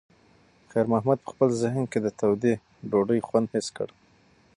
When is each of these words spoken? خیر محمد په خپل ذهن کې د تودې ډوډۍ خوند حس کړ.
خیر 0.71 0.85
محمد 0.91 1.19
په 1.23 1.29
خپل 1.33 1.49
ذهن 1.61 1.83
کې 1.91 1.99
د 2.01 2.07
تودې 2.19 2.53
ډوډۍ 2.91 3.19
خوند 3.27 3.47
حس 3.53 3.67
کړ. 3.77 3.87